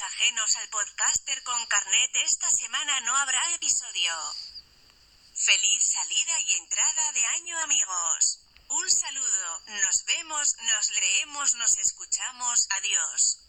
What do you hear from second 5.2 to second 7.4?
Feliz salida y entrada de